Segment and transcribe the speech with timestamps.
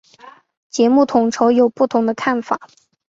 [0.71, 2.59] 节目统筹有不同的看法。